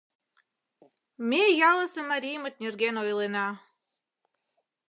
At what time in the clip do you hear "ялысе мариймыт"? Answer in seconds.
1.71-2.55